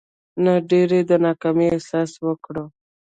نه 0.43 0.53
ډېر 0.69 0.89
د 1.09 1.11
ناکامي 1.25 1.67
احساس 1.73 2.11
وکړو. 2.25 2.65